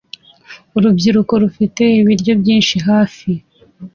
Urubyiruko 0.77 1.33
rufite 1.43 1.83
ibiryo 1.99 2.33
byinshi 2.41 2.75
hafi 2.87 3.29